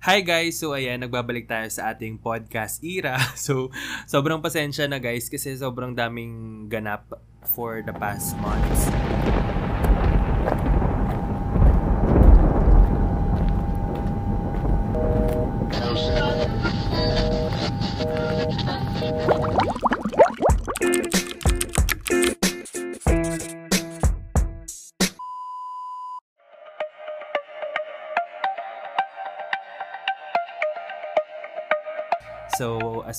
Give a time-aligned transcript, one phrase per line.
[0.00, 0.56] Hi guys!
[0.56, 3.20] So ayan, nagbabalik tayo sa ating podcast era.
[3.36, 3.68] So,
[4.08, 7.04] sobrang pasensya na guys kasi sobrang daming ganap
[7.44, 8.88] for the past months.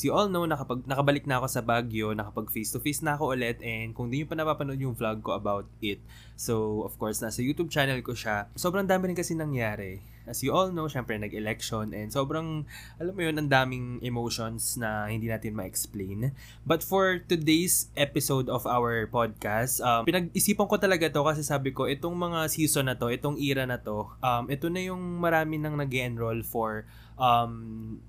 [0.01, 3.61] As you all know, nakapag, nakabalik na ako sa Baguio, nakapag face-to-face na ako ulit,
[3.61, 6.01] and kung di nyo pa napapanood yung vlog ko about it,
[6.33, 8.49] so, of course, nasa YouTube channel ko siya.
[8.57, 10.01] Sobrang dami rin kasi nangyari.
[10.25, 12.65] As you all know, syempre, nag-election, and sobrang,
[12.97, 16.33] alam mo yun, ang daming emotions na hindi natin ma-explain.
[16.65, 21.85] But for today's episode of our podcast, um, pinag-isipan ko talaga to kasi sabi ko,
[21.85, 25.77] itong mga season na to, itong era na to, um, ito na yung marami nang
[25.77, 26.89] nag enroll for
[27.21, 28.01] um,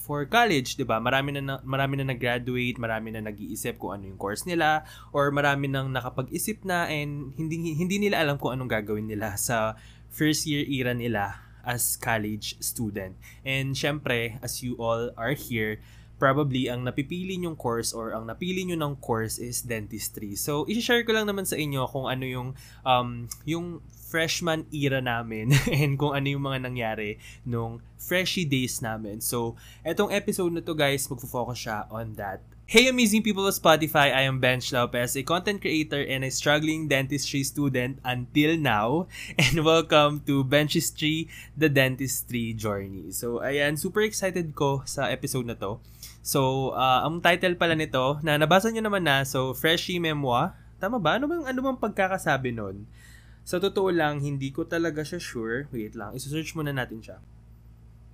[0.00, 0.96] for college, 'di ba?
[0.96, 5.68] Marami na marami na nag-graduate, marami na nag-iisip kung ano yung course nila or marami
[5.68, 9.76] nang nakapag-isip na and hindi hindi nila alam kung anong gagawin nila sa
[10.08, 13.14] first year era nila as college student.
[13.44, 15.78] And syempre, as you all are here,
[16.20, 20.36] probably ang napipili nyong course or ang napili nyo ng course is dentistry.
[20.36, 22.48] So, i-share ko lang naman sa inyo kung ano yung
[22.84, 23.80] um, yung
[24.10, 29.22] freshman era namin and kung ano yung mga nangyari nung freshy days namin.
[29.22, 29.54] So,
[29.86, 32.42] etong episode na to guys, magfo-focus siya on that.
[32.70, 36.86] Hey amazing people of Spotify, I am Bench Lopez, a content creator and a struggling
[36.86, 39.10] dentistry student until now.
[39.42, 41.26] And welcome to Benchistry,
[41.58, 43.10] the dentistry journey.
[43.10, 45.82] So, ayan, super excited ko sa episode na to.
[46.22, 50.54] So, uh, ang title pala nito, na nabasa nyo naman na, so, Freshy Memoir.
[50.78, 51.18] Tama ba?
[51.18, 52.86] Ano bang, ano bang pagkakasabi nun?
[53.44, 55.66] Sa totoo lang, hindi ko talaga siya sure.
[55.74, 57.18] Wait lang, isusearch muna natin siya.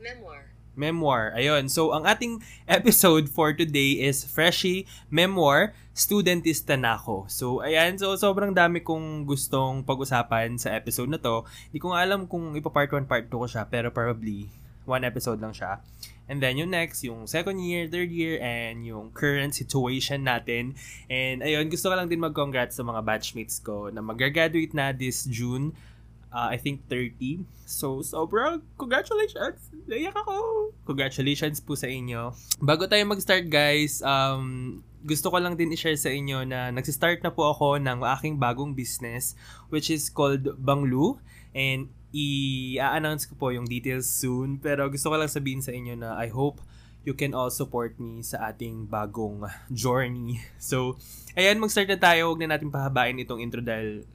[0.00, 0.56] Memoir.
[0.76, 1.32] Memoir.
[1.32, 1.72] Ayun.
[1.72, 7.24] So, ang ating episode for today is Freshie Memoir, Studentista na ako.
[7.32, 7.96] So, ayan.
[7.96, 11.48] So, sobrang dami kong gustong pag-usapan sa episode na to.
[11.72, 14.52] Hindi ko nga alam kung ipa part 1, part 2 ko siya, pero probably
[14.86, 15.82] one episode lang siya.
[16.26, 20.74] And then yung next, yung second year, third year, and yung current situation natin.
[21.06, 25.26] And ayun, gusto ko lang din mag-congrats sa mga batchmates ko na mag-graduate na this
[25.30, 25.70] June.
[26.34, 27.46] Uh, I think 30.
[27.64, 29.70] So, sobrang congratulations!
[29.86, 30.68] Naiyak ako!
[30.86, 32.34] Congratulations po sa inyo.
[32.58, 37.30] Bago tayo mag-start guys, um, gusto ko lang din i-share sa inyo na nagsistart na
[37.30, 39.38] po ako ng aking bagong business
[39.70, 41.22] which is called Banglu.
[41.54, 44.56] And i-announce ko po yung details soon.
[44.56, 46.64] Pero gusto ko lang sabihin sa inyo na I hope
[47.04, 50.40] you can all support me sa ating bagong journey.
[50.58, 50.96] So,
[51.36, 52.32] ayan, mag-start na tayo.
[52.32, 54.08] Huwag na natin pahabain itong intro dahil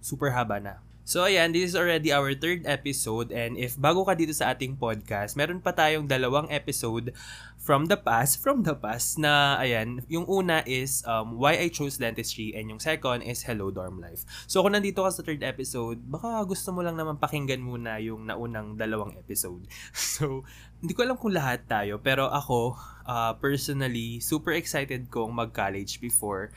[0.00, 0.80] super haba na.
[1.02, 4.78] So ayan, this is already our third episode and if bago ka dito sa ating
[4.78, 7.10] podcast, meron pa tayong dalawang episode
[7.58, 11.98] from the past, from the past na ayan, yung una is um, why I chose
[11.98, 14.22] dentistry and yung second is hello dorm life.
[14.46, 18.30] So kung nandito ka sa third episode, baka gusto mo lang naman pakinggan muna yung
[18.30, 19.66] naunang dalawang episode.
[20.12, 20.46] So
[20.78, 26.54] hindi ko alam kung lahat tayo pero ako uh, personally super excited kong mag-college before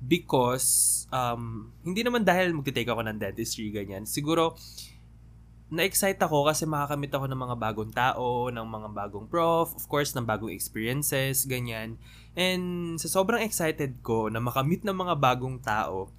[0.00, 4.08] because um, hindi naman dahil magte-take ako ng dentistry ganyan.
[4.08, 4.56] Siguro
[5.70, 10.10] na-excite ako kasi makakamit ako ng mga bagong tao, ng mga bagong prof, of course,
[10.18, 11.94] ng bagong experiences, ganyan.
[12.34, 16.10] And sa sobrang excited ko na makamit ng mga bagong tao,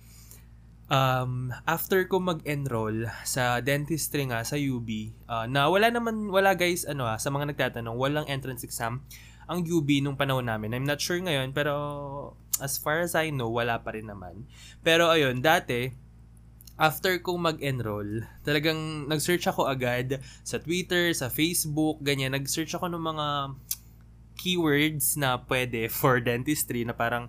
[0.87, 4.87] um, after ko mag-enroll sa dentistry nga sa UB,
[5.27, 9.03] uh, na wala naman, wala guys, ano ah, sa mga nagtatanong, walang entrance exam
[9.51, 10.71] ang UB nung panahon namin.
[10.71, 11.75] I'm not sure ngayon, pero
[12.63, 14.47] as far as I know, wala pa rin naman.
[14.79, 15.91] Pero ayun, dati,
[16.79, 22.31] after kong mag-enroll, talagang nag-search ako agad sa Twitter, sa Facebook, ganyan.
[22.31, 23.27] Nag-search ako ng mga
[24.39, 27.27] keywords na pwede for dentistry na parang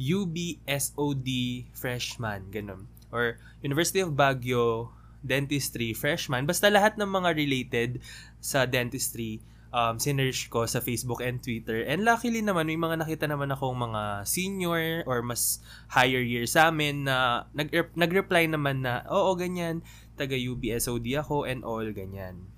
[0.00, 1.28] UBSOD
[1.76, 2.88] freshman, ganun.
[3.12, 6.46] Or University of Baguio dentistry freshman.
[6.46, 7.90] Basta lahat ng mga related
[8.38, 9.42] sa dentistry
[9.72, 11.84] um, sinerge ko sa Facebook and Twitter.
[11.84, 15.60] And luckily naman, may mga nakita naman akong mga senior or mas
[15.92, 19.84] higher year sa amin na nag- nag-reply naman na, oo, ganyan,
[20.16, 22.48] taga UBSOD ako and all, ganyan.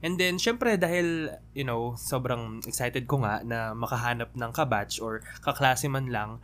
[0.00, 5.20] And then, syempre, dahil, you know, sobrang excited ko nga na makahanap ng kabatch or
[5.44, 6.40] kaklase man lang,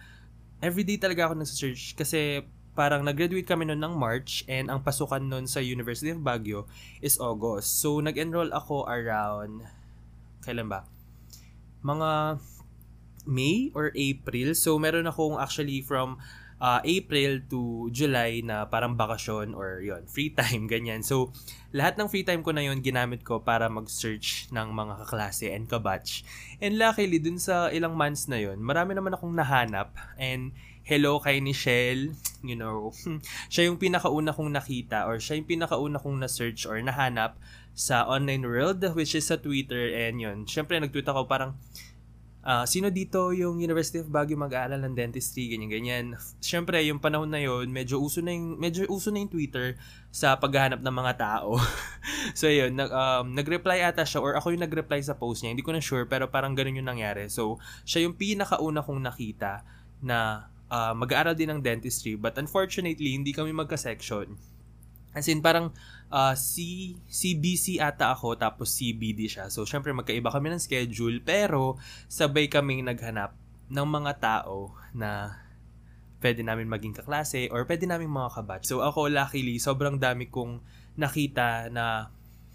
[0.60, 2.44] everyday talaga ako nasa-search kasi
[2.76, 6.68] parang nag-graduate kami noon ng March and ang pasukan noon sa University of Baguio
[7.00, 7.80] is August.
[7.80, 9.64] So, nag-enroll ako around
[10.46, 10.87] kailan ba?
[11.82, 12.38] Mga
[13.26, 14.54] May or April.
[14.54, 16.22] So, meron akong actually from
[16.60, 21.04] uh, April to July na parang bakasyon or yon free time, ganyan.
[21.04, 21.34] So,
[21.75, 25.69] lahat ng free time ko na yon ginamit ko para mag-search ng mga kaklase and
[25.69, 26.25] kabatch.
[26.62, 30.56] And luckily, dun sa ilang months na yon marami naman akong nahanap and
[30.87, 32.15] hello kay Nichelle,
[32.47, 32.94] you know,
[33.53, 37.35] siya yung pinakauna kong nakita or siya yung pinakauna kong na-search or nahanap
[37.75, 40.47] sa online world which is sa Twitter and yun.
[40.47, 41.59] Siyempre nag-tweet ako parang
[42.47, 46.15] uh, sino dito yung University of Baguio mag-aaral ng dentistry, ganyan-ganyan.
[46.38, 49.75] Siyempre, yung panahon na yun, medyo uso na yung, medyo uso na yung Twitter
[50.15, 51.59] sa paghahanap ng mga tao.
[52.38, 55.50] so, yun, nag, um, nag-reply ata siya or ako yung nag-reply sa post niya.
[55.50, 57.27] Hindi ko na sure, pero parang ganun yung nangyari.
[57.27, 59.67] So, siya yung pinakauna kong nakita
[59.99, 64.36] na uh, mag-aaral din ng dentistry but unfortunately hindi kami magka-section.
[65.16, 65.72] As in parang
[66.12, 69.48] uh, C, CBC ata ako tapos CBD siya.
[69.48, 73.32] So syempre magkaiba kami ng schedule pero sabay kaming naghanap
[73.72, 75.40] ng mga tao na
[76.20, 78.68] pwede namin maging kaklase or pwede namin mga kabatch.
[78.68, 80.60] So ako luckily sobrang dami kong
[81.00, 82.12] nakita na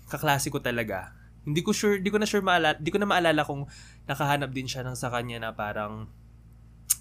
[0.10, 1.18] kaklase ko talaga.
[1.42, 3.66] Hindi ko sure, hindi ko na sure maalala, hindi ko na maalala kung
[4.06, 6.06] nakahanap din siya ng sa kanya na parang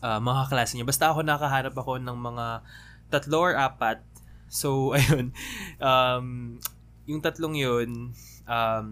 [0.00, 0.88] uh, mga klase niya.
[0.88, 2.46] Basta ako nakaharap ako ng mga
[3.12, 4.02] tatlo or apat.
[4.50, 5.32] So, ayun.
[5.78, 6.58] Um,
[7.06, 8.12] yung tatlong yun,
[8.46, 8.86] um,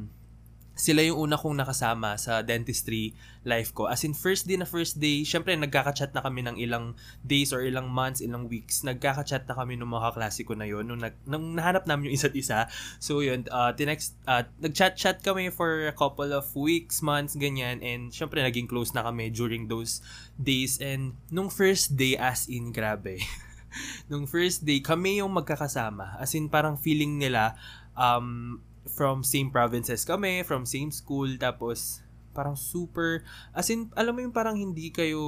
[0.78, 3.10] sila yung una kong nakasama sa dentistry
[3.42, 3.90] life ko.
[3.90, 6.94] As in, first day na first day, syempre nagkaka-chat na kami ng ilang
[7.26, 8.86] days or ilang months, ilang weeks.
[8.86, 12.16] Nagkaka-chat na kami ng mga klase ko na yun nung, nag, nung nahanap namin yung
[12.16, 12.70] isa't isa.
[13.02, 17.82] So yun, uh, tinext, uh, nag-chat-chat kami for a couple of weeks, months, ganyan.
[17.82, 19.98] And syempre naging close na kami during those
[20.38, 20.78] days.
[20.78, 23.18] And nung first day, as in, grabe.
[24.10, 26.22] nung first day, kami yung magkakasama.
[26.22, 27.58] As in, parang feeling nila,
[27.98, 28.60] um,
[28.90, 32.00] from same provinces kami, from same school, tapos
[32.32, 35.20] parang super, as in, alam mo yung parang hindi kayo,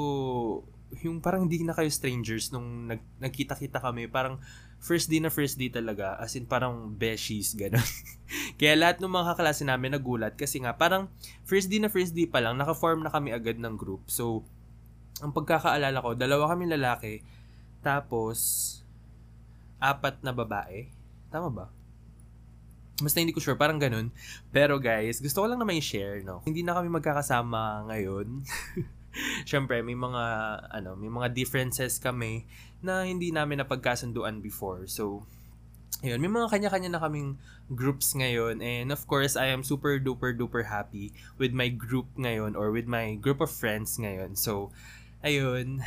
[1.02, 4.38] yung parang hindi na kayo strangers nung nag, nagkita-kita kami, parang
[4.80, 7.84] first day na first day talaga, as in parang beshies, gano'n.
[8.62, 11.10] Kaya lahat ng mga kaklase namin nagulat kasi nga parang
[11.44, 14.06] first day na first day pa lang, naka-form na kami agad ng group.
[14.06, 14.46] So,
[15.20, 17.14] ang pagkakaalala ko, dalawa kami lalaki,
[17.84, 18.38] tapos,
[19.80, 20.92] apat na babae.
[21.32, 21.66] Tama ba?
[23.00, 24.12] Basta hindi ko sure, parang ganun.
[24.52, 26.44] Pero guys, gusto ko lang na may share, no?
[26.44, 28.44] Hindi na kami magkakasama ngayon.
[29.48, 30.24] Siyempre, may mga,
[30.70, 32.46] ano, may mga differences kami
[32.80, 34.86] na hindi namin napagkasunduan before.
[34.86, 35.26] So,
[36.00, 37.36] ayun, may mga kanya-kanya na kaming
[37.68, 38.62] groups ngayon.
[38.62, 42.86] And of course, I am super duper duper happy with my group ngayon or with
[42.86, 44.38] my group of friends ngayon.
[44.38, 44.70] So,
[45.20, 45.82] ayun,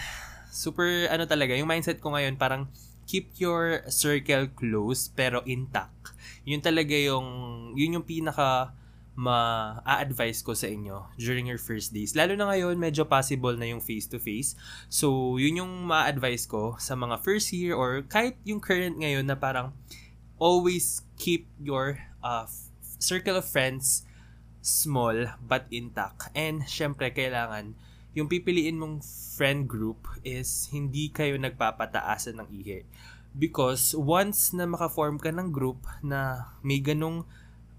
[0.54, 2.69] super, ano talaga, yung mindset ko ngayon parang
[3.05, 6.15] keep your circle close pero intact.
[6.44, 7.27] Yun talaga yung
[7.75, 8.73] yun yung pinaka
[9.13, 12.17] ma-advise ko sa inyo during your first days.
[12.17, 14.57] Lalo na ngayon, medyo possible na yung face-to-face.
[14.89, 19.38] So, yun yung ma-advise ko sa mga first year or kahit yung current ngayon na
[19.38, 19.69] parang
[20.41, 22.50] always keep your uh,
[22.97, 24.01] circle of friends
[24.65, 25.13] small
[25.45, 26.33] but intact.
[26.33, 27.77] And, syempre, kailangan
[28.13, 29.01] yung pipiliin mong
[29.33, 32.86] friend group is hindi kayo nagpapataasan ng ihi.
[33.33, 37.25] Because once na maka-form ka ng group na may ganong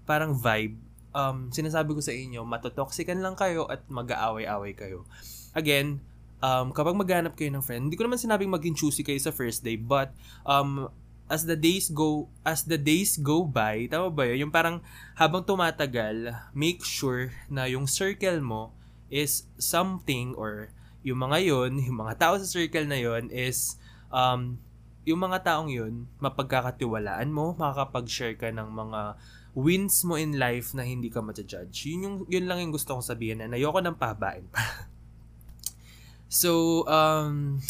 [0.03, 0.75] parang vibe,
[1.15, 5.07] um, sinasabi ko sa inyo, matotoxican lang kayo at mag-aaway-away kayo.
[5.55, 6.03] Again,
[6.43, 9.63] um, kapag maghanap kayo ng friend, hindi ko naman sinabing maging choosy kayo sa first
[9.63, 10.11] day, but
[10.43, 10.91] um,
[11.31, 14.45] as the days go as the days go by, tama ba yun?
[14.47, 14.83] Yung parang
[15.15, 18.74] habang tumatagal, make sure na yung circle mo
[19.09, 20.73] is something or
[21.05, 23.77] yung mga yon, yung mga tao sa circle na yon is
[24.09, 24.57] um,
[25.05, 29.13] yung mga taong yun, mapagkakatiwalaan mo, makakapag-share ka ng mga
[29.55, 31.87] wins mo in life na hindi ka ma-judge.
[31.87, 34.59] Yun, yung, yun lang yung gusto kong sabihin na ayoko ng pahabain pa.
[36.41, 37.61] so, um,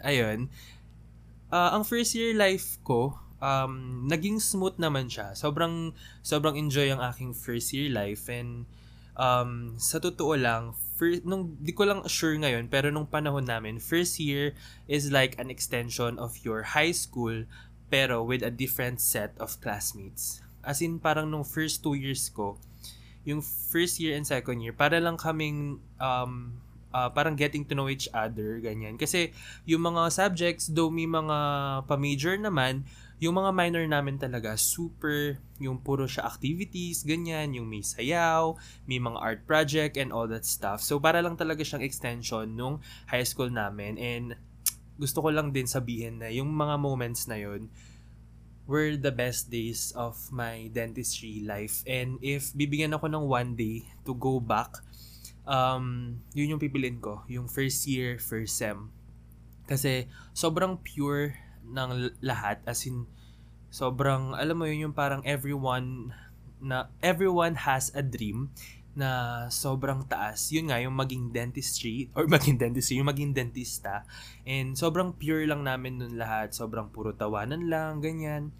[0.00, 0.48] ayun.
[1.50, 5.34] Uh, ang first year life ko, um, naging smooth naman siya.
[5.34, 5.92] Sobrang,
[6.22, 8.64] sobrang enjoy ang aking first year life and
[9.18, 13.82] um, sa totoo lang, first, nung, di ko lang sure ngayon, pero nung panahon namin,
[13.82, 14.54] first year
[14.86, 17.44] is like an extension of your high school,
[17.90, 20.40] pero with a different set of classmates.
[20.62, 22.56] As in, parang nung first two years ko,
[23.26, 26.56] yung first year and second year, para lang kaming um,
[26.94, 28.96] uh, parang getting to know each other, ganyan.
[28.96, 29.32] Kasi
[29.68, 31.36] yung mga subjects, though may mga
[31.84, 37.82] pa-major naman, yung mga minor namin talaga, super, yung puro siya activities, ganyan, yung may
[37.82, 38.54] sayaw,
[38.86, 40.78] may mga art project, and all that stuff.
[40.82, 42.78] So, para lang talaga siyang extension nung
[43.10, 43.98] high school namin.
[43.98, 44.38] And,
[44.98, 47.70] gusto ko lang din sabihin na yung mga moments na yun,
[48.68, 51.80] were the best days of my dentistry life.
[51.88, 54.84] And if bibigyan ako ng one day to go back,
[55.48, 57.24] um, yun yung pipiliin ko.
[57.32, 58.92] Yung first year, first sem.
[59.64, 60.04] Kasi
[60.36, 61.90] sobrang pure ng
[62.24, 63.04] lahat as in
[63.68, 66.16] sobrang alam mo yun yung parang everyone
[66.58, 68.50] na everyone has a dream
[68.98, 70.50] na sobrang taas.
[70.50, 74.02] Yun nga, yung maging dentistry, or maging dentistry, yung maging dentista.
[74.42, 76.50] And sobrang pure lang namin nun lahat.
[76.50, 78.50] Sobrang puro tawanan lang, ganyan.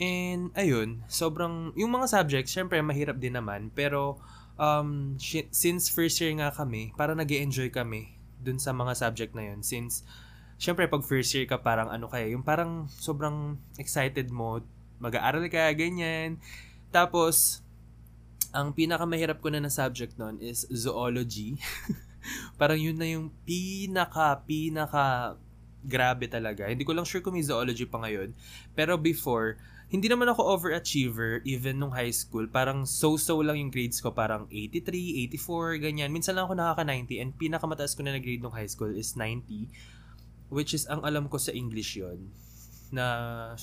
[0.00, 3.68] And ayun, sobrang, yung mga subjects, syempre mahirap din naman.
[3.76, 4.16] Pero
[4.56, 5.20] um,
[5.52, 9.60] since first year nga kami, para nag enjoy kami dun sa mga subject na yun.
[9.60, 10.00] Since,
[10.58, 14.60] syempre pag first year ka, parang ano kaya, yung parang sobrang excited mo,
[14.98, 16.42] mag-aaral ka, ganyan.
[16.90, 17.62] Tapos,
[18.50, 21.56] ang pinakamahirap ko na na subject noon is zoology.
[22.60, 25.36] Parang yun na yung pinaka, pinaka
[25.84, 26.66] grabe talaga.
[26.66, 28.34] Hindi ko lang sure kung may zoology pa ngayon.
[28.74, 32.44] Pero before, hindi naman ako overachiever even nung high school.
[32.44, 34.12] Parang so-so lang yung grades ko.
[34.12, 36.10] Parang 83, 84, ganyan.
[36.12, 39.68] Minsan lang ako nakaka-90 and pinakamataas ko na na grade nung high school is 90.
[40.48, 42.32] Which is, ang alam ko sa English yon
[42.88, 43.04] na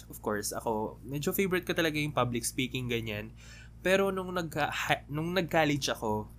[0.06, 3.34] of course ako medyo favorite ko talaga yung public speaking ganyan.
[3.82, 4.50] Pero nung nag
[5.10, 6.30] nung nag-college ako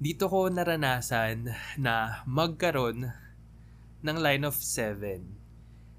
[0.00, 3.12] dito ko naranasan na magkaroon
[4.00, 5.20] ng line of 7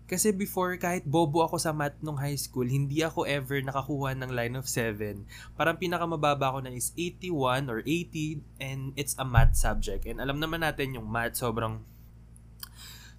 [0.09, 4.33] kasi before kahit bobo ako sa math nung high school hindi ako ever nakakuha ng
[4.33, 5.21] line of 7
[5.53, 10.09] parang pinakamababa ko na is 81 or 80 and it's a math subject.
[10.09, 11.85] And alam naman natin yung math sobrang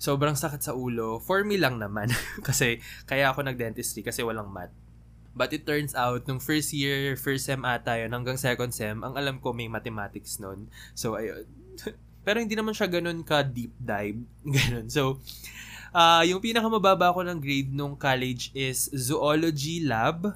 [0.02, 1.23] sobrang sakit sa ulo.
[1.23, 2.11] For me lang naman.
[2.49, 4.75] kasi, kaya ako nag-dentistry kasi walang math.
[5.32, 9.14] But it turns out, nung first year, first sem ata yun, hanggang second sem, ang
[9.14, 10.66] alam ko may mathematics nun.
[10.99, 11.47] So, ayun.
[12.26, 14.23] Pero hindi naman siya ganun ka deep dive.
[14.47, 14.87] Ganun.
[14.87, 15.18] So,
[15.90, 20.30] uh, yung pinakamababa ko ng grade nung college is zoology lab.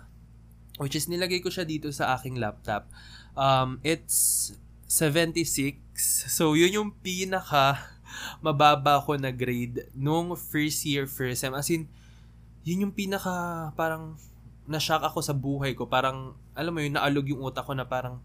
[0.82, 2.90] Which is nilagay ko siya dito sa aking laptop.
[3.38, 4.50] Um, it's
[4.86, 5.82] 76.
[6.30, 7.96] So, yun yung pinaka
[8.40, 11.52] mababa ko na grade nung first year, first sem.
[11.52, 11.90] As in,
[12.66, 14.18] yun yung pinaka, parang,
[14.66, 15.86] na-shock ako sa buhay ko.
[15.86, 18.18] Parang, alam mo yun, naalog yung utak ko na parang,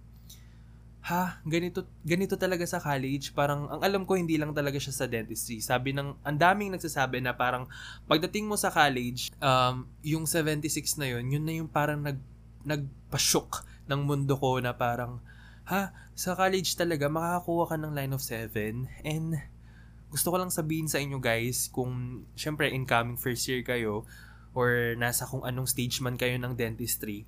[1.06, 3.34] ha, ganito, ganito talaga sa college.
[3.38, 5.62] Parang, ang alam ko, hindi lang talaga siya sa dentistry.
[5.62, 7.70] Sabi ng, ang daming nagsasabi na parang,
[8.10, 12.18] pagdating mo sa college, um, yung 76 na yun, yun na yung parang nag,
[12.66, 15.22] nagpa-shock ng mundo ko na parang,
[15.72, 18.52] ha, sa college talaga, makakakuha ka ng line of 7
[19.08, 19.40] and
[20.12, 24.04] gusto ko lang sabihin sa inyo guys, kung syempre incoming first year kayo,
[24.52, 27.24] or nasa kung anong stage man kayo ng dentistry,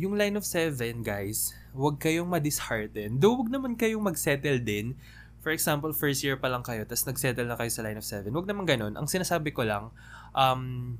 [0.00, 3.20] yung line of 7 guys, huwag kayong ma-dishearten.
[3.20, 4.96] Though huwag naman kayong mag-settle din.
[5.44, 8.32] For example, first year pa lang kayo, tapos nag-settle na kayo sa line of 7.
[8.32, 8.96] Huwag naman ganun.
[8.96, 9.92] Ang sinasabi ko lang,
[10.32, 10.96] um,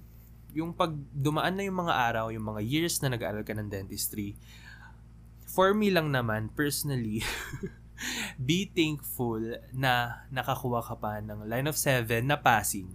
[0.53, 4.37] yung pag dumaan na yung mga araw, yung mga years na nag-aaral ka ng dentistry,
[5.53, 7.21] for me lang naman, personally,
[8.49, 12.89] be thankful na nakakuha ka pa ng line of 7 na passing.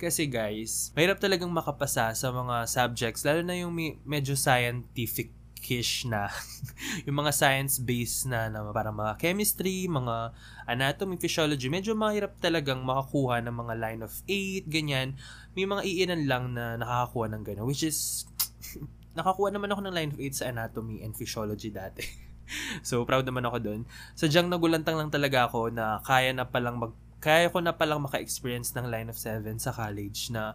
[0.00, 3.74] Kasi guys, mahirap talagang makapasa sa mga subjects, lalo na yung
[4.08, 6.30] medyo scientific kish na
[7.06, 10.32] yung mga science-based na, na para mga chemistry, mga
[10.70, 15.18] anatomy, physiology, medyo mahirap talagang makakuha ng mga line of 8, ganyan.
[15.58, 18.24] May mga iinan lang na nakakakuha ng gano'n, which is,
[19.18, 22.06] nakakuha naman ako ng line of 8 sa anatomy and physiology dati.
[22.88, 23.80] so, proud naman ako doon.
[24.14, 28.78] Sadyang nagulantang lang talaga ako na kaya na palang mag kaya ko na palang maka-experience
[28.78, 30.54] ng line of 7 sa college na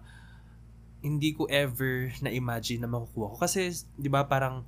[1.03, 3.37] hindi ko ever na-imagine na makukuha ko.
[3.43, 4.63] Kasi, di ba, parang,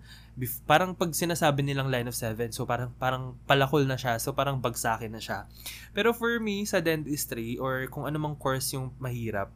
[0.67, 4.59] parang pag sinasabi nilang line of 7, so parang, parang palakol na siya, so parang
[4.59, 5.47] bagsakin na siya.
[5.95, 9.47] Pero for me, sa dentistry, or kung anumang course yung mahirap,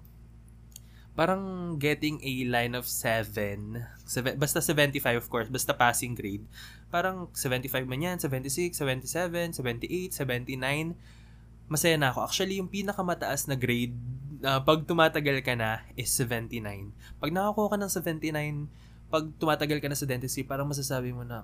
[1.19, 3.75] parang getting a line of 7,
[4.07, 6.47] seven basta 75 of course, basta passing grade,
[6.87, 10.95] parang 75 man yan, 76, 77, 78, 79,
[11.67, 12.23] masaya na ako.
[12.23, 13.99] Actually, yung pinakamataas na grade
[14.47, 16.95] uh, pag tumatagal ka na is 79.
[17.19, 21.43] Pag nakakuha ka ng 79, pag tumatagal ka na sa dentistry, parang masasabi mo na,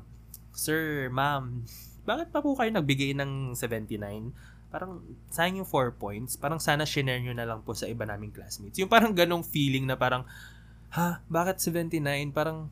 [0.55, 1.67] Sir, ma'am,
[2.07, 4.31] bakit pa po kayo nagbigay ng 79?
[4.75, 4.99] Parang
[5.31, 6.35] sayang yung 4 points.
[6.35, 8.75] Parang sana share nyo na lang po sa iba naming classmates.
[8.75, 10.27] Yung parang ganong feeling na parang,
[10.91, 12.03] ha, bakit 79?
[12.35, 12.67] Parang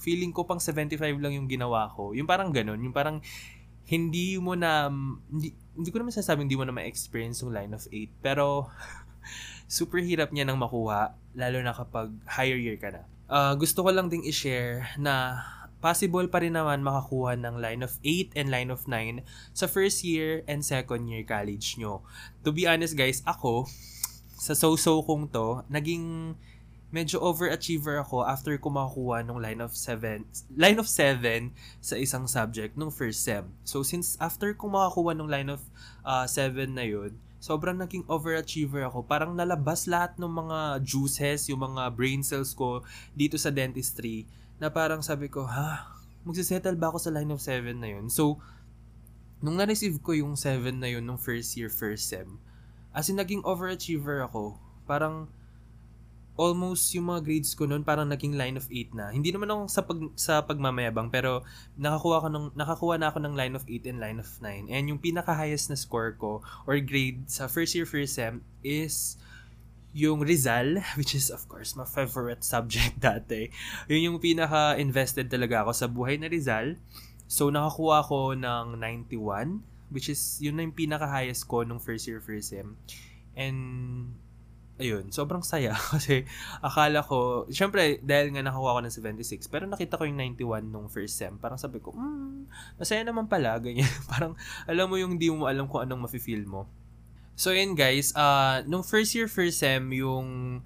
[0.00, 2.16] feeling ko pang 75 lang yung ginawa ko.
[2.16, 2.80] Yung parang ganon.
[2.80, 3.20] Yung parang
[3.84, 4.88] hindi mo na,
[5.28, 8.24] hindi, hindi ko naman sasabing hindi mo na ma-experience yung line of 8.
[8.24, 8.72] Pero,
[9.68, 13.04] super hirap niya nang makuha, lalo na kapag higher year ka na.
[13.28, 15.44] Uh, gusto ko lang ding i-share na
[15.80, 20.02] possible pa rin naman makakuha ng line of 8 and line of 9 sa first
[20.02, 22.02] year and second year college nyo.
[22.42, 23.68] To be honest guys, ako,
[24.36, 26.36] sa so-so kong to, naging
[26.94, 30.22] medyo overachiever ako after ko makakuha ng line of 7
[30.54, 31.50] line of 7
[31.82, 33.50] sa isang subject nung first sem.
[33.66, 35.60] So since after ko makakuha ng line of
[36.06, 39.04] uh, 7 na yun, sobrang naging overachiever ako.
[39.04, 44.72] Parang nalabas lahat ng mga juices, yung mga brain cells ko dito sa dentistry na
[44.72, 48.08] parang sabi ko, ha, magsisettle ba ako sa line of 7 na yun?
[48.08, 48.40] So,
[49.44, 52.40] nung na-receive ko yung 7 na yun nung first year, first sem,
[52.96, 54.56] as in naging overachiever ako,
[54.88, 55.28] parang
[56.36, 59.08] almost yung mga grades ko noon parang naging line of 8 na.
[59.08, 61.42] Hindi naman ako sa pag sa pagmamayabang pero
[61.80, 64.68] nakakuha ko ng nakakuha na ako ng line of 8 and line of 9.
[64.68, 69.16] And yung pinaka highest na score ko or grade sa first year first sem is
[69.96, 73.48] yung Rizal, which is of course my favorite subject dati.
[73.88, 76.76] Yun yung pinaka invested talaga ako sa buhay na Rizal.
[77.24, 82.04] So nakakuha ko ng 91 which is yun na yung pinaka highest ko nung first
[82.10, 82.74] year first sem.
[83.32, 83.58] And
[84.76, 86.28] ayun, sobrang saya kasi
[86.60, 90.88] akala ko, syempre dahil nga nakakuha ko ng 76, pero nakita ko yung 91 nung
[90.92, 91.38] first sem.
[91.40, 93.88] Parang sabi ko, hmm, masaya naman pala, ganyan.
[94.12, 94.36] parang
[94.68, 96.68] alam mo yung di mo alam kung anong mafe-feel mo.
[97.36, 100.64] So yun guys, uh, nung first year first sem, yung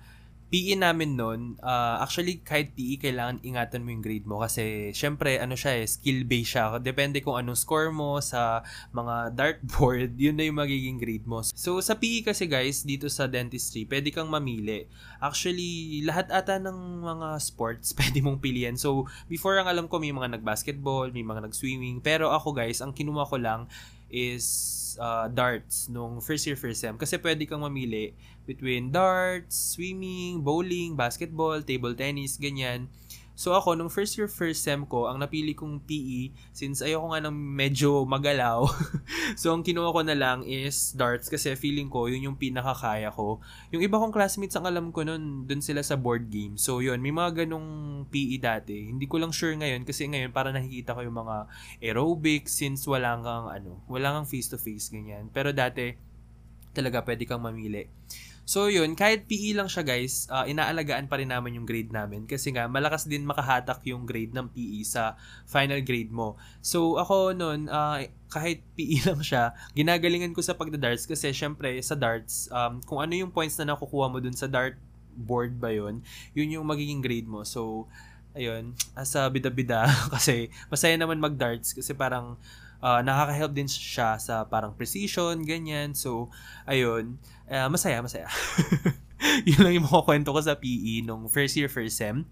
[0.51, 5.39] PE namin noon, uh, actually kahit PE kailangan ingatan mo yung grade mo kasi syempre
[5.39, 6.79] ano siya eh, skill based siya.
[6.79, 8.63] Depende kung anong score mo sa
[8.95, 11.43] mga dartboard, yun na yung magiging grade mo.
[11.43, 14.87] So sa PE kasi guys, dito sa dentistry, pwede kang mamili.
[15.19, 18.79] Actually, lahat ata ng mga sports pwede mong piliin.
[18.79, 22.95] So before ang alam ko may mga nag-basketball, may mga nag-swimming, pero ako guys, ang
[22.95, 23.67] kinuha ko lang
[24.11, 24.45] is
[24.99, 28.13] uh, darts nung first year first sem kasi pwede kang mamili
[28.51, 32.91] between darts, swimming, bowling, basketball, table tennis, ganyan.
[33.41, 37.25] So ako, nung first year, first sem ko, ang napili kong PE, since ayoko nga
[37.25, 38.69] ng medyo magalaw,
[39.41, 43.41] so ang kinuha ko na lang is darts kasi feeling ko, yun yung pinakakaya ko.
[43.73, 46.61] Yung iba kong classmates, ang alam ko nun, dun sila sa board game.
[46.61, 48.93] So yun, may mga ganong PE dati.
[48.93, 51.49] Hindi ko lang sure ngayon kasi ngayon para nakikita ko yung mga
[51.81, 55.33] aerobics since wala kang ano, wala kang face-to-face ganyan.
[55.33, 55.97] Pero dati,
[56.77, 57.89] talaga pwede kang mamili.
[58.51, 62.27] So yun, kahit PE lang siya guys, uh, inaalagaan pa rin namin yung grade namin
[62.27, 65.15] kasi nga malakas din makahatak yung grade ng PE sa
[65.47, 66.35] final grade mo.
[66.59, 71.95] So ako noon, uh, kahit PE lang siya, ginagalingan ko sa pagda-darts kasi syempre sa
[71.95, 74.75] darts, um, kung ano yung points na nakukuha mo dun sa dart
[75.15, 76.03] board ba yun,
[76.35, 77.47] yun yung magiging grade mo.
[77.47, 77.87] So,
[78.35, 79.87] ayun, asa bida-bida
[80.19, 82.35] kasi masaya naman mag-darts kasi parang
[82.83, 85.93] uh, nakaka-help din siya sa parang precision, ganyan.
[85.97, 86.33] So,
[86.69, 88.29] ayun, uh, masaya, masaya.
[89.49, 92.25] yun lang yung makukwento ko sa PE nung first year, first sem.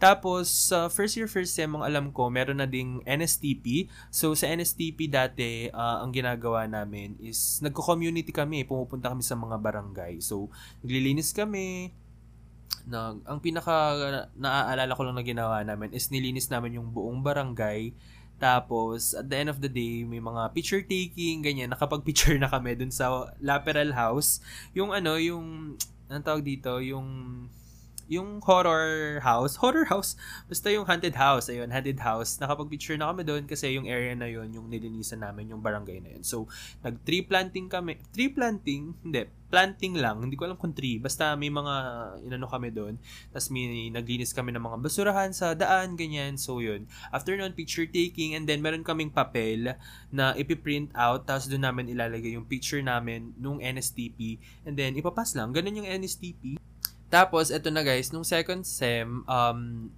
[0.00, 3.90] Tapos, sa uh, first year, first sem, ang alam ko, meron na ding NSTP.
[4.08, 9.60] So, sa NSTP dati, uh, ang ginagawa namin is, nagko-community kami, pumupunta kami sa mga
[9.60, 10.24] barangay.
[10.24, 10.48] So,
[10.80, 11.92] naglilinis kami,
[12.88, 13.74] nag, ang pinaka
[14.38, 17.92] naaalala ko lang na ginawa namin is nilinis namin yung buong barangay
[18.40, 21.68] tapos, at the end of the day, may mga picture taking, ganyan.
[21.68, 24.40] Nakapag-picture na kami dun sa Laperal House.
[24.72, 25.76] Yung ano, yung,
[26.08, 27.04] anong tawag dito, yung
[28.10, 30.18] yung horror house, horror house,
[30.50, 32.42] basta yung haunted house, ayun, haunted house.
[32.42, 36.18] Nakapag-picture na kami doon kasi yung area na yun, yung nilinisan namin, yung barangay na
[36.18, 36.26] yun.
[36.26, 36.50] So,
[36.82, 38.02] nag-tree planting kami.
[38.10, 38.98] Tree planting?
[39.06, 40.26] Hindi, planting lang.
[40.26, 40.98] Hindi ko alam kung tree.
[40.98, 41.74] Basta may mga,
[42.26, 42.98] inano kami doon.
[43.30, 46.34] Tapos may naglinis kami ng mga basurahan sa daan, ganyan.
[46.34, 46.90] So, yun.
[47.14, 49.78] After nun, picture taking, and then meron kaming papel
[50.10, 55.38] na ipiprint out, tapos doon namin ilalagay yung picture namin nung NSTP, and then ipapas
[55.38, 55.54] lang.
[55.54, 56.58] Ganun yung NSTP.
[57.10, 59.90] Tapos, eto na guys, nung second sem, um,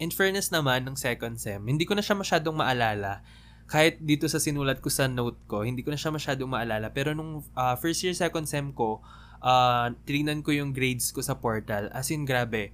[0.00, 3.20] in fairness naman, nung second sem, hindi ko na siya masyadong maalala.
[3.68, 6.88] Kahit dito sa sinulat ko sa note ko, hindi ko na siya masyadong maalala.
[6.88, 9.04] Pero nung uh, first year, second sem ko,
[9.44, 11.92] uh, tinignan ko yung grades ko sa portal.
[11.92, 12.72] As in, grabe.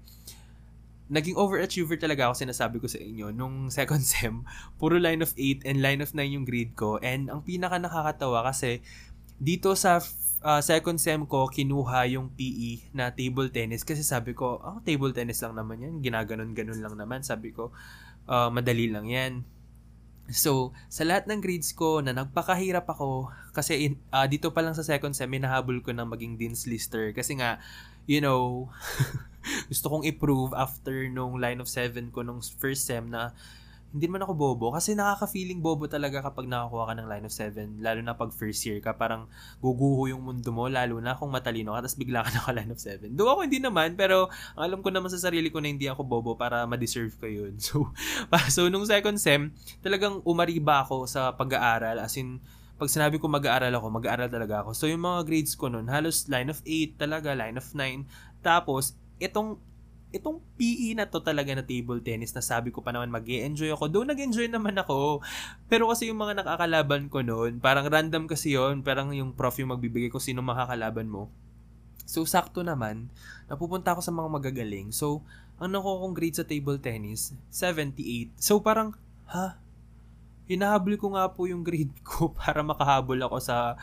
[1.11, 3.35] Naging overachiever talaga ako, sinasabi ko sa inyo.
[3.35, 4.47] Nung second sem,
[4.79, 7.03] puro line of 8 and line of 9 yung grade ko.
[7.03, 8.87] And ang pinaka nakakatawa kasi,
[9.43, 9.99] dito sa
[10.45, 15.11] uh, second sem ko, kinuha yung PE na table tennis kasi sabi ko, oh, table
[15.17, 15.95] tennis lang naman yan.
[16.05, 17.25] Ginaganon-ganon lang naman.
[17.25, 17.73] Sabi ko,
[18.29, 19.33] uh, madali lang yan.
[20.33, 24.73] So, sa lahat ng grades ko na nagpakahirap ako kasi in, uh, dito pa lang
[24.73, 27.61] sa second sem, minahabol ko ng maging Dean's Lister kasi nga,
[28.09, 28.73] you know,
[29.71, 33.37] gusto kong i-prove after nung line of 7 ko nung first sem na
[33.95, 37.79] hindi naman ako bobo kasi nakaka-feeling bobo talaga kapag nakakuha ka ng line of 7
[37.79, 39.31] lalo na pag first year ka parang
[39.63, 42.83] guguho yung mundo mo lalo na kung matalino ka tapos bigla ka naka line of
[42.83, 46.03] 7 do ako hindi naman pero alam ko naman sa sarili ko na hindi ako
[46.03, 47.95] bobo para ma-deserve ko yun so,
[48.51, 52.43] so nung second sem talagang umariba ako sa pag-aaral as in
[52.75, 54.75] pag sinabi ko mag-aaral ako, mag-aaral talaga ako.
[54.75, 58.43] So, yung mga grades ko nun, halos line of 8 talaga, line of 9.
[58.43, 59.63] Tapos, itong
[60.15, 63.75] itong PE na to talaga na table tennis na sabi ko pa naman mag enjoy
[63.75, 63.91] ako.
[63.91, 65.19] Doon nag-enjoy naman ako.
[65.67, 69.75] Pero kasi yung mga nakakalaban ko noon, parang random kasi yon Parang yung prof yung
[69.75, 71.35] magbibigay ko sino makakalaban mo.
[72.05, 73.09] So, sakto naman,
[73.49, 74.93] napupunta ako sa mga magagaling.
[74.93, 75.25] So,
[75.57, 78.37] ang nakuha kong grade sa table tennis, 78.
[78.37, 78.93] So, parang,
[79.33, 79.57] ha?
[80.45, 83.81] Hinahabol ko nga po yung grade ko para makahabol ako sa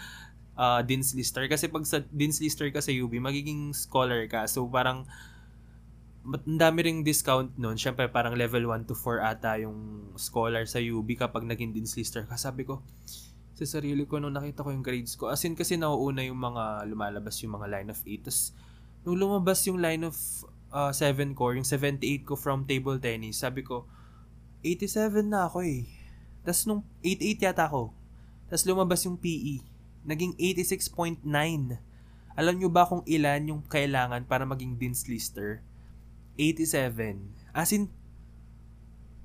[0.54, 1.50] uh, Dean's Lister.
[1.50, 4.46] Kasi pag sa Dean's Lister ka sa UB, magiging scholar ka.
[4.46, 5.10] So, parang,
[6.22, 7.82] ang dami ring discount nun.
[7.82, 12.30] Siyempre, parang level 1 to 4 ata yung scholar sa UB kapag naging Dean's Lister
[12.30, 12.38] ka.
[12.38, 12.86] Sabi ko,
[13.58, 15.34] sa sarili ko nung nakita ko yung grades ko.
[15.34, 18.26] As in, kasi nauuna yung mga lumalabas yung mga line of 8.
[18.26, 18.54] Tapos,
[19.02, 20.18] nung lumabas yung line of
[20.70, 23.90] uh, ah, 7 ko, yung 78 ko from table tennis, sabi ko,
[24.62, 25.90] 87 na ako eh.
[26.46, 27.94] Tapos nung 88 yata ako.
[28.50, 29.62] Tapos lumabas yung PE.
[30.06, 31.26] Naging 86.9.
[32.38, 35.62] Alam nyo ba kung ilan yung kailangan para maging Dean's Lister?
[36.36, 37.20] 87.
[37.52, 37.92] As in,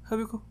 [0.07, 0.43] sabi ko,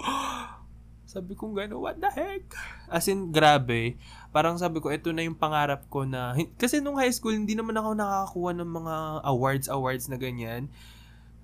[1.12, 2.44] sabi ko gano'n, what the heck?
[2.88, 3.96] As in, grabe.
[4.32, 7.76] Parang sabi ko, ito na yung pangarap ko na, kasi nung high school, hindi naman
[7.76, 8.94] ako nakakakuha ng mga
[9.28, 10.72] awards, awards na ganyan.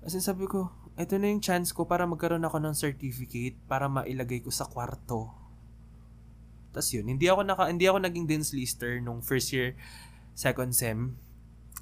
[0.01, 3.87] As in, sabi ko, ito na yung chance ko para magkaroon ako ng certificate para
[3.87, 5.31] mailagay ko sa kwarto.
[6.73, 9.73] Tapos yun, hindi ako naka, hindi ako naging dance lister nung first year,
[10.37, 11.17] second sem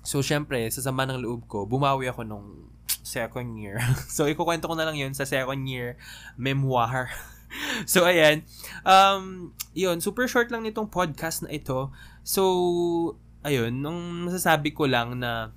[0.04, 3.80] So, syempre, sa sama ng loob ko, bumawi ako nung second year.
[4.16, 5.96] so, ikukwento ko na lang yun sa second year
[6.36, 7.10] memoir.
[7.92, 8.44] so, ayan.
[8.84, 11.92] Um, yun, super short lang nitong podcast na ito.
[12.24, 15.56] So, ayun, nung masasabi ko lang na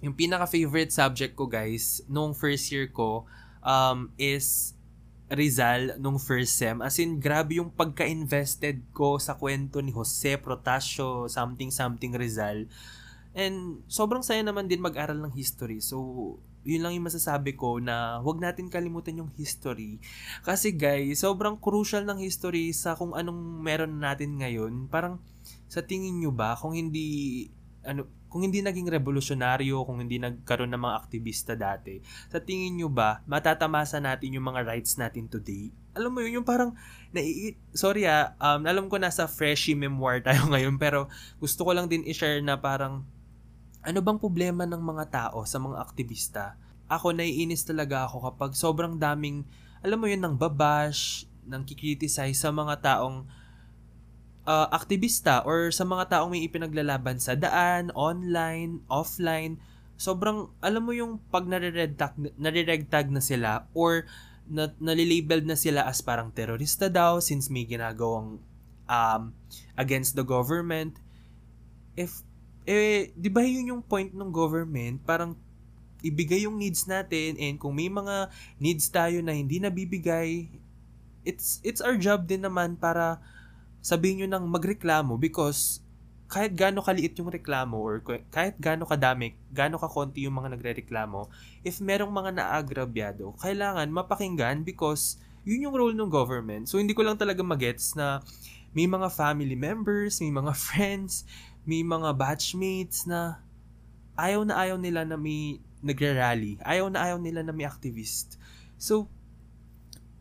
[0.00, 3.26] yung pinaka-favorite subject ko, guys, nung first year ko,
[3.66, 4.78] um, is
[5.28, 6.80] Rizal nung first sem.
[6.80, 12.64] As in, grabe yung pagka-invested ko sa kwento ni Jose Protasio, something-something Rizal.
[13.36, 15.80] And sobrang saya naman din mag-aral ng history.
[15.84, 16.36] So,
[16.68, 20.02] yun lang yung masasabi ko na huwag natin kalimutan yung history.
[20.44, 24.90] Kasi guys, sobrang crucial ng history sa kung anong meron natin ngayon.
[24.92, 25.22] Parang
[25.70, 27.46] sa tingin nyo ba, kung hindi
[27.88, 31.96] ano, kung hindi naging revolusyonaryo, kung hindi nagkaroon ng mga aktivista dati,
[32.28, 35.72] sa tingin nyo ba, matatamasa natin yung mga rights natin today?
[35.96, 36.76] Alam mo yun, yung parang,
[37.16, 41.08] nai- sorry ah, um, alam ko nasa freshy memoir tayo ngayon, pero
[41.40, 43.08] gusto ko lang din i-share na parang,
[43.82, 46.58] ano bang problema ng mga tao sa mga aktivista?
[46.88, 49.44] Ako, naiinis talaga ako kapag sobrang daming,
[49.84, 53.28] alam mo yun, ng babash, ng kikriticize sa mga taong
[54.48, 59.60] uh, aktivista or sa mga taong may ipinaglalaban sa daan, online, offline.
[60.00, 61.98] Sobrang, alam mo yung pag nare-red
[62.40, 64.08] nare-red tag na sila or
[64.48, 68.40] na, nalilabeled na sila as parang terorista daw since may ginagawang
[68.88, 69.22] um,
[69.76, 70.96] against the government.
[71.98, 72.24] If
[72.68, 75.00] eh, di ba yun yung point ng government?
[75.08, 75.32] Parang
[76.04, 78.28] ibigay yung needs natin and kung may mga
[78.60, 80.52] needs tayo na hindi nabibigay,
[81.24, 83.24] it's it's our job din naman para
[83.80, 85.80] sabihin nyo nang magreklamo because
[86.28, 91.24] kahit gaano kaliit yung reklamo or kahit gaano kadami, gaano kakonti yung mga nagrereklamo,
[91.64, 95.16] if merong mga naagrabyado, kailangan mapakinggan because
[95.48, 96.68] yun yung role ng government.
[96.68, 98.20] So, hindi ko lang talaga magets na
[98.76, 101.24] may mga family members, may mga friends,
[101.68, 103.44] may mga batchmates na
[104.16, 106.56] ayaw na ayaw nila na may nagre-rally.
[106.64, 108.40] Ayaw na ayaw nila na may activist.
[108.80, 109.06] So,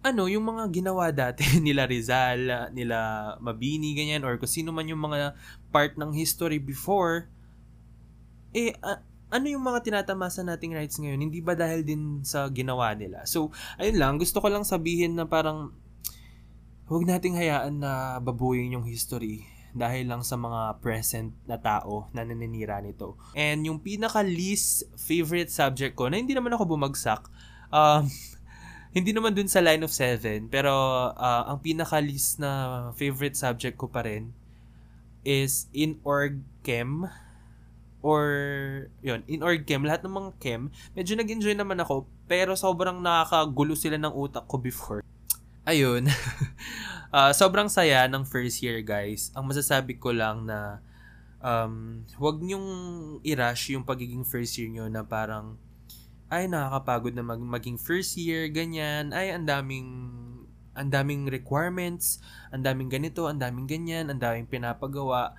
[0.04, 2.98] ano, yung mga ginawa dati nila Rizal, nila
[3.40, 5.40] Mabini, ganyan, or kung sino man yung mga
[5.72, 7.32] part ng history before,
[8.52, 9.00] eh, uh,
[9.32, 11.32] ano yung mga tinatamasa nating rights ngayon?
[11.32, 13.24] Hindi ba dahil din sa ginawa nila?
[13.24, 15.72] So, ayun lang, gusto ko lang sabihin na parang
[16.92, 22.26] huwag nating hayaan na babuyin yung history dahil lang sa mga present na tao na
[22.26, 23.16] naninira nito.
[23.38, 27.30] And yung pinaka least favorite subject ko, na hindi naman ako bumagsak,
[27.70, 28.10] um,
[28.98, 30.74] hindi naman dun sa line of seven, pero
[31.14, 34.34] uh, ang pinaka least na favorite subject ko pa rin
[35.22, 37.06] is in org chem
[38.02, 38.24] or
[39.04, 40.62] yun, in org chem, lahat ng mga chem,
[40.96, 45.02] medyo nag-enjoy naman ako, pero sobrang nakakagulo sila ng utak ko before.
[45.68, 46.08] Ayun.
[47.12, 49.36] uh, sobrang saya ng first year, guys.
[49.36, 50.80] Ang masasabi ko lang na
[51.44, 52.68] um, huwag niyong
[53.28, 55.60] i-rush yung pagiging first year nyo na parang
[56.32, 59.12] ay nakakapagod na mag maging first year, ganyan.
[59.12, 59.92] Ay ang daming
[60.72, 65.36] ang daming requirements, ang daming ganito, ang daming ganyan, ang daming pinapagawa.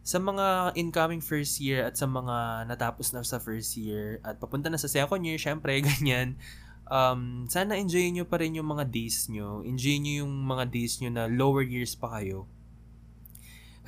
[0.00, 4.72] Sa mga incoming first year at sa mga natapos na sa first year at papunta
[4.72, 6.40] na sa second year, syempre, ganyan
[6.88, 9.62] um, sana enjoy nyo pa rin yung mga days nyo.
[9.62, 12.48] Enjoy nyo yung mga days nyo na lower years pa kayo.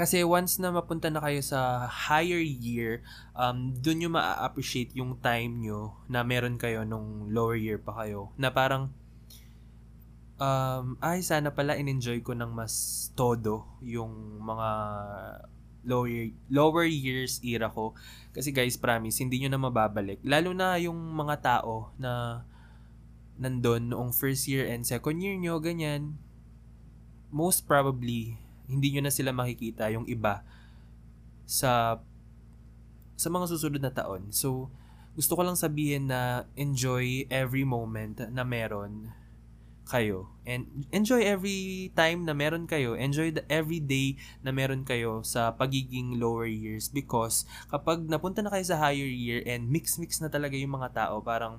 [0.00, 3.04] Kasi once na mapunta na kayo sa higher year,
[3.36, 8.32] um, dun nyo ma-appreciate yung time nyo na meron kayo nung lower year pa kayo.
[8.40, 8.88] Na parang,
[10.40, 12.72] um, ay sana pala in-enjoy ko ng mas
[13.12, 14.68] todo yung mga
[15.84, 17.92] lower, lower years era ko.
[18.32, 20.24] Kasi guys, promise, hindi nyo na mababalik.
[20.24, 22.40] Lalo na yung mga tao na
[23.40, 26.20] nandun noong first year and second year nyo, ganyan.
[27.33, 28.37] Most probably,
[28.68, 30.44] hindi nyo na sila makikita yung iba
[31.48, 31.98] sa
[33.16, 34.29] sa mga susunod na taon.
[34.31, 34.68] So,
[35.18, 39.12] gusto ko lang sabihin na enjoy every moment na meron
[39.90, 40.31] kayo.
[40.46, 42.94] And enjoy every time na meron kayo.
[42.94, 44.14] Enjoy the every day
[44.46, 49.42] na meron kayo sa pagiging lower years because kapag napunta na kayo sa higher year
[49.44, 51.59] and mix-mix na talaga yung mga tao, parang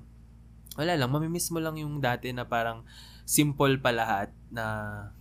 [0.76, 2.88] wala lang, mamimiss mo lang yung dati na parang
[3.28, 4.66] simple pa lahat na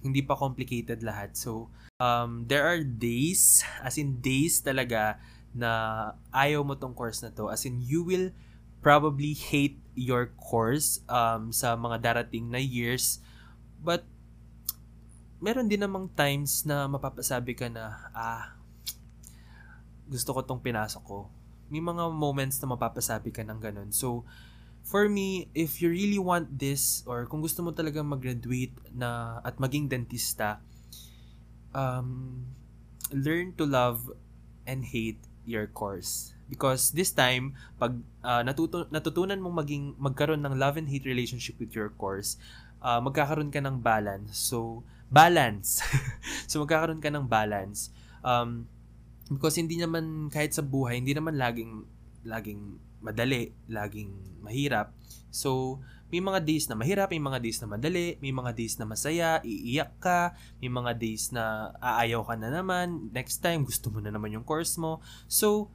[0.02, 1.34] hindi pa complicated lahat.
[1.34, 5.18] So, um, there are days, as in days talaga,
[5.50, 5.70] na
[6.30, 7.50] ayaw mo tong course na to.
[7.50, 8.30] As in, you will
[8.80, 13.18] probably hate your course um, sa mga darating na years.
[13.82, 14.06] But,
[15.42, 18.54] meron din namang times na mapapasabi ka na, ah,
[20.06, 21.18] gusto ko tong pinasok ko.
[21.70, 23.90] May mga moments na mapapasabi ka ng ganun.
[23.94, 24.26] So,
[24.90, 29.54] for me, if you really want this, or kung gusto mo talaga mag-graduate na, at
[29.62, 30.58] maging dentista,
[31.70, 32.42] um,
[33.14, 34.10] learn to love
[34.66, 36.34] and hate your course.
[36.50, 41.54] Because this time, pag uh, natuto- natutunan mong maging magkaroon ng love and hate relationship
[41.62, 42.34] with your course,
[42.82, 44.34] uh, magkakaroon ka ng balance.
[44.34, 45.86] So, balance.
[46.50, 47.94] so, magkakaroon ka ng balance.
[48.26, 48.66] Um,
[49.30, 51.86] because hindi naman, kahit sa buhay, hindi naman laging,
[52.26, 54.92] laging madali, laging mahirap.
[55.32, 58.84] So, may mga days na mahirap, may mga days na madali, may mga days na
[58.84, 64.02] masaya, iiyak ka, may mga days na aayaw ka na naman, next time gusto mo
[64.02, 64.98] na naman yung course mo.
[65.30, 65.70] So,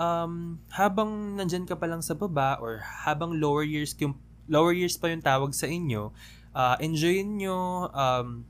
[0.00, 4.16] um, habang nandyan ka pa lang sa baba or habang lower years yung
[4.48, 6.12] lower years pa yung tawag sa inyo,
[6.56, 8.48] uh, enjoyin nyo, um,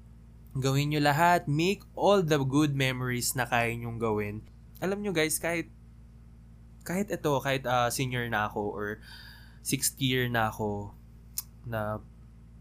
[0.54, 4.42] gawin nyo lahat, make all the good memories na kaya nyong gawin.
[4.78, 5.66] Alam nyo guys, kahit
[6.84, 8.86] kahit ito, kahit uh, senior na ako or
[9.64, 10.92] sixth year na ako,
[11.64, 12.04] na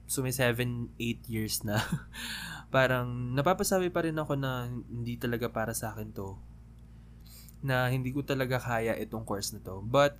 [0.07, 1.83] sumi 7, 8 years na,
[2.75, 6.39] parang napapasabi pa rin ako na hindi talaga para sa akin to.
[7.63, 9.83] Na hindi ko talaga kaya itong course na to.
[9.83, 10.15] But,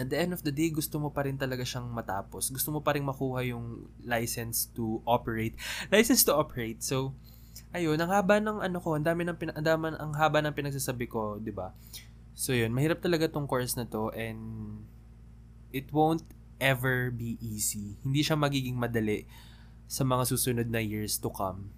[0.00, 2.48] at the end of the day, gusto mo pa rin talaga siyang matapos.
[2.48, 5.52] Gusto mo pa rin makuha yung license to operate.
[5.92, 6.80] License to operate.
[6.80, 7.12] So,
[7.76, 10.56] ayun, ang haba ng ano ko, ang dami ng pina, ang, dami, ang haba ng
[10.56, 11.76] pinagsasabi ko, 'di ba?
[12.32, 14.40] So, yun, mahirap talaga tong course na to and
[15.72, 16.24] it won't
[16.62, 17.98] ever be easy.
[18.00, 19.28] Hindi siya magiging madali
[19.90, 21.68] sa mga susunod na years to come.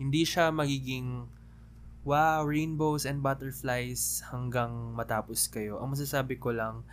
[0.00, 1.28] Hindi siya magiging
[2.06, 5.82] wow, rainbows and butterflies hanggang matapos kayo.
[5.82, 6.86] Ang masasabi ko lang,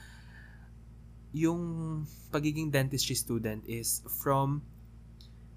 [1.37, 1.61] yung
[2.33, 4.65] pagiging dentistry student is from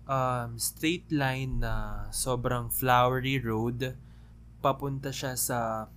[0.04, 3.96] um, straight line na sobrang flowery road
[4.60, 5.88] papunta siya sa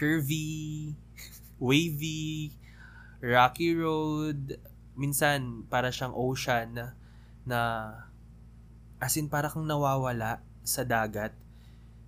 [0.00, 0.96] curvy,
[1.60, 2.56] wavy,
[3.20, 4.56] rocky road,
[4.96, 6.86] minsan para siyang ocean na,
[7.44, 7.60] na
[8.96, 11.36] as in para kang nawawala sa dagat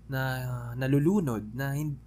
[0.08, 2.00] na nalulunod na hindi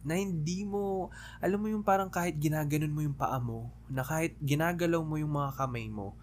[0.00, 1.12] na hindi mo
[1.44, 5.36] alam mo yung parang kahit ginaganon mo yung paa mo na kahit ginagalaw mo yung
[5.36, 6.16] mga kamay mo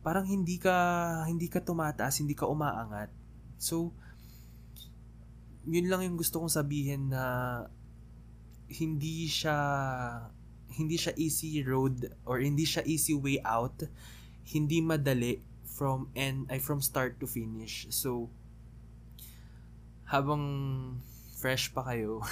[0.00, 0.72] parang hindi ka
[1.28, 3.12] hindi ka tumataas hindi ka umaangat.
[3.60, 3.92] So
[5.68, 7.22] yun lang yung gusto kong sabihin na
[8.70, 9.58] hindi siya
[10.70, 13.82] hindi siya easy road or hindi siya easy way out.
[14.46, 17.90] Hindi madali from end ay from start to finish.
[17.90, 18.30] So
[20.06, 20.42] habang
[21.38, 22.22] fresh pa kayo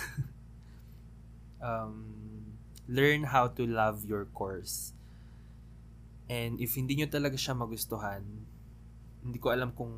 [1.63, 2.07] um,
[2.87, 4.95] learn how to love your course.
[6.29, 8.23] And if hindi nyo talaga siya magustuhan,
[9.25, 9.93] hindi ko alam kung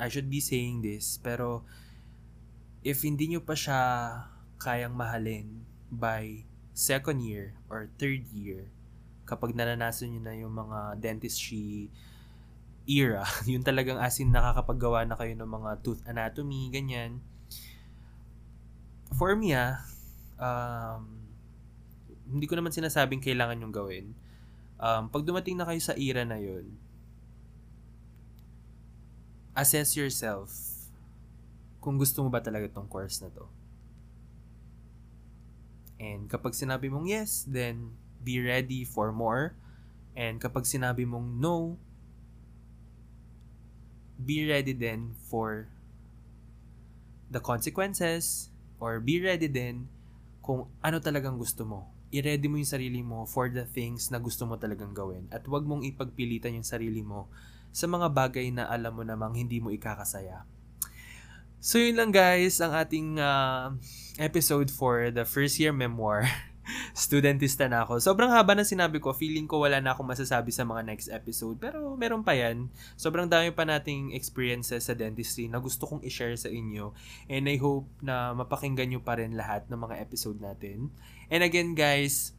[0.00, 1.64] I should be saying this, pero
[2.80, 3.80] if hindi nyo pa siya
[4.60, 6.44] kayang mahalin by
[6.76, 8.68] second year or third year,
[9.24, 11.88] kapag naranasan nyo na yung mga dentistry
[12.84, 17.24] era, yung talagang asin nakakapaggawa na kayo ng mga tooth anatomy, ganyan.
[19.16, 19.82] For me ah,
[20.38, 21.18] um,
[22.30, 24.14] hindi ko naman sinasabing kailangan yung gawin.
[24.80, 26.70] Um, pag dumating na kayo sa era na yun,
[29.52, 30.48] assess yourself
[31.82, 33.59] kung gusto mo ba talaga tong course na to.
[36.00, 37.92] And kapag sinabi mong yes, then
[38.24, 39.52] be ready for more.
[40.16, 41.76] And kapag sinabi mong no,
[44.16, 45.68] be ready then for
[47.30, 48.48] the consequences
[48.80, 49.86] or be ready din
[50.40, 51.92] kung ano talagang gusto mo.
[52.10, 55.30] I-ready mo yung sarili mo for the things na gusto mo talagang gawin.
[55.30, 57.30] At huwag mong ipagpilitan yung sarili mo
[57.70, 60.42] sa mga bagay na alam mo namang hindi mo ikakasaya.
[61.60, 63.76] So yun lang guys, ang ating uh,
[64.16, 66.24] episode for the first year memoir.
[66.94, 68.00] studentista na ako.
[68.00, 71.58] Sobrang haba ng sinabi ko, feeling ko wala na akong masasabi sa mga next episode.
[71.58, 72.70] Pero meron pa yan.
[72.96, 76.96] Sobrang dami pa nating experiences sa dentistry na gusto kong i-share sa inyo.
[77.28, 80.94] And I hope na mapakinggan nyo pa rin lahat ng mga episode natin.
[81.28, 82.32] And again guys,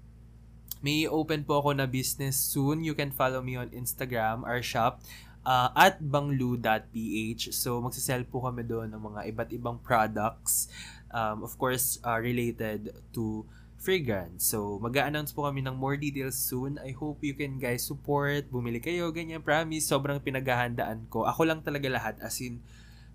[0.81, 2.81] may open po ako na business soon.
[2.81, 5.05] You can follow me on Instagram, our shop,
[5.45, 7.43] uh, at banglu.ph.
[7.53, 10.69] So, magsisell po kami doon ng mga iba't ibang products.
[11.11, 13.43] Um, of course, uh, related to
[13.81, 14.45] fragrance.
[14.45, 16.77] So, mag-a-announce po kami ng more details soon.
[16.85, 19.41] I hope you can guys support, bumili kayo, ganyan.
[19.41, 21.25] Promise, sobrang pinaghahandaan ko.
[21.25, 22.15] Ako lang talaga lahat.
[22.21, 22.61] As in,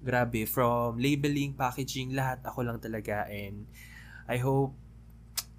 [0.03, 3.31] grabe, from labeling, packaging, lahat ako lang talaga.
[3.31, 3.71] And
[4.27, 4.75] I hope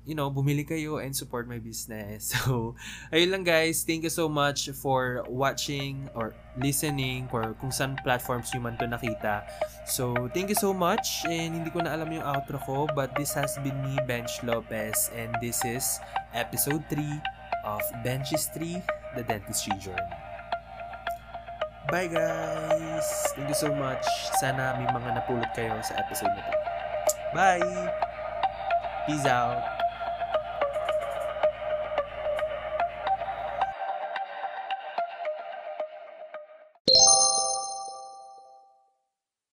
[0.08, 2.32] you know, bumili kayo and support my business.
[2.38, 2.80] So,
[3.12, 3.84] ayun lang guys.
[3.84, 8.88] Thank you so much for watching or listening or kung saan platforms nyo man to
[8.88, 9.44] nakita.
[9.84, 11.28] So, thank you so much.
[11.28, 15.12] And hindi ko na alam yung outro ko, but this has been me, Bench Lopez.
[15.12, 16.00] And this is
[16.32, 17.04] episode 3
[17.68, 18.80] of Benchistry,
[19.20, 20.16] The Dentistry Journey.
[21.88, 23.08] Bye guys!
[23.32, 24.04] Thank you so much.
[24.44, 26.56] Sana may mga napulot kayo sa episode na to.
[27.32, 27.64] Bye!
[29.08, 29.87] Peace out!